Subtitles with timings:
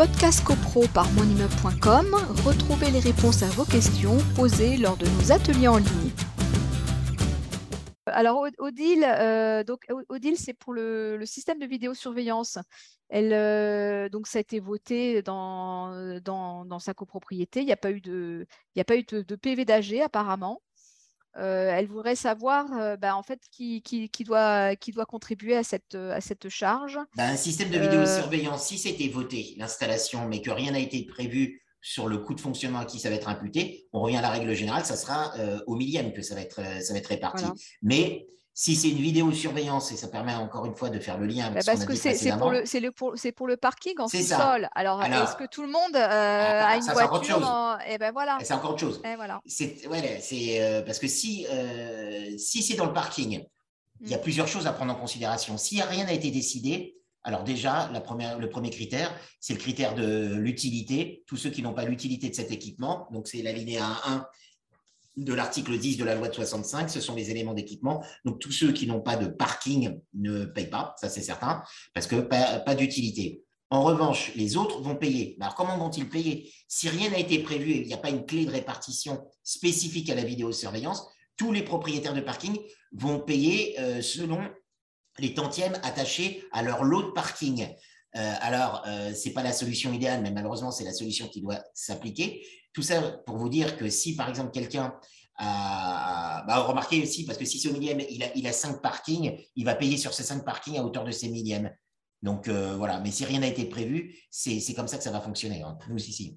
[0.00, 2.14] Podcast CoPro par monimmeuble.com,
[2.46, 6.10] retrouvez les réponses à vos questions posées lors de nos ateliers en ligne.
[8.06, 12.56] Alors Odile, euh, donc Odile, c'est pour le, système de vidéosurveillance.
[13.10, 17.60] Elle, euh, donc ça a été voté dans, dans, sa copropriété.
[17.60, 20.62] Il n'y a pas eu de, il a pas eu de PV d'AG apparemment.
[21.36, 23.80] Euh, elle voudrait savoir euh, bah, en fait qui,
[24.24, 26.98] doit, qui doit contribuer à cette, à cette charge.
[27.16, 31.04] Bah, un système de euh, vidéosurveillance, si c'était voté, l'installation, mais que rien n'a été
[31.04, 34.22] prévu sur le coût de fonctionnement à qui ça va être imputé, on revient à
[34.22, 35.32] la règle générale, ça sera
[35.66, 37.46] au millième que ça va être, ça va être réparti.
[37.80, 41.46] Mais si c'est une vidéosurveillance, et ça permet encore une fois de faire le lien
[41.46, 44.68] avec bah, Parce que c'est pour, le, pour, pour le parking en sous-sol.
[44.74, 48.38] Alors, est-ce que tout le monde euh, ah, a une voiture Et eh ben voilà.
[48.42, 49.00] C'est encore autre chose.
[49.04, 49.40] Et voilà.
[49.46, 50.20] C'est ouais,
[50.60, 53.44] euh, parce que si, euh, si c'est dans le parking,
[54.00, 54.22] il y a mm.
[54.22, 55.56] plusieurs choses à prendre en considération.
[55.56, 59.94] Si rien n'a été décidé, alors déjà, la première, le premier critère, c'est le critère
[59.94, 61.22] de l'utilité.
[61.26, 64.26] Tous ceux qui n'ont pas l'utilité de cet équipement, donc c'est l'alinéa 1
[65.16, 68.04] de l'article 10 de la loi de 65, ce sont les éléments d'équipement.
[68.24, 71.62] Donc, tous ceux qui n'ont pas de parking ne payent pas, ça c'est certain,
[71.94, 73.42] parce que pas, d'utilité.
[73.70, 75.36] En revanche, les autres vont payer.
[75.40, 76.52] Alors, comment vont-ils payer?
[76.68, 80.10] Si rien n'a été prévu et il n'y a pas une clé de répartition spécifique
[80.10, 82.58] à la vidéosurveillance, tous les propriétaires de parking
[82.92, 84.40] vont payer euh, selon
[85.18, 87.68] les tantièmes attachés à leur lot de parking.
[88.16, 91.40] Euh, alors, euh, ce n'est pas la solution idéale, mais malheureusement, c'est la solution qui
[91.40, 92.44] doit s'appliquer.
[92.72, 94.94] Tout ça pour vous dire que si, par exemple, quelqu'un
[95.36, 96.44] a.
[96.46, 99.64] Bah, remarquez aussi, parce que si au millième, il a, il a cinq parkings, il
[99.64, 101.70] va payer sur ces cinq parkings à hauteur de ses millièmes.
[102.22, 105.20] Donc euh, voilà, mais si rien n'a été prévu, c'est comme ça que ça va
[105.20, 105.62] fonctionner.
[105.62, 105.78] Hein.
[105.88, 106.36] Nous aussi.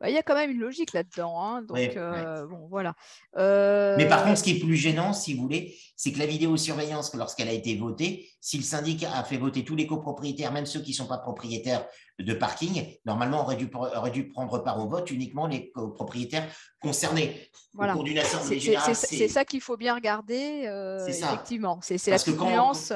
[0.00, 1.40] Bah, il y a quand même une logique là-dedans.
[1.40, 1.62] Hein.
[1.62, 2.94] donc euh, bon, voilà.
[3.36, 7.14] Mais par contre, ce qui est plus gênant, si vous voulez, c'est que la vidéosurveillance,
[7.14, 10.80] lorsqu'elle a été votée, si le syndic a fait voter tous les copropriétaires, même ceux
[10.80, 11.86] qui ne sont pas propriétaires
[12.18, 16.48] de parking, normalement, aurait dû, aurait dû prendre part au vote uniquement les copropriétaires
[16.80, 17.48] concernés.
[17.74, 17.94] Voilà.
[18.94, 21.78] C'est ça qu'il faut bien regarder, euh, effectivement.
[21.80, 22.92] C'est la nuance.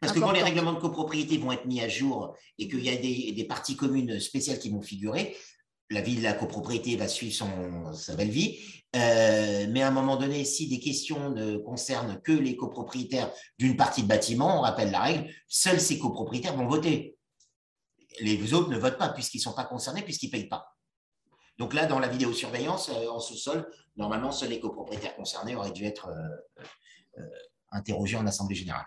[0.00, 2.90] Parce que quand les règlements de copropriété vont être mis à jour et qu'il y
[2.90, 5.36] a des, parties communes spéciales qui vont figurer,
[5.90, 8.58] la vie de la copropriété va suivre son, sa belle vie.
[8.96, 13.76] Euh, mais à un moment donné, si des questions ne concernent que les copropriétaires d'une
[13.76, 17.16] partie de bâtiment, on rappelle la règle, seuls ces copropriétaires vont voter.
[18.20, 20.74] Les autres ne votent pas puisqu'ils ne sont pas concernés, puisqu'ils ne payent pas.
[21.58, 25.84] Donc là, dans la vidéosurveillance, euh, en sous-sol, normalement, seuls les copropriétaires concernés auraient dû
[25.84, 27.22] être euh,
[27.70, 28.86] interrogés en Assemblée générale.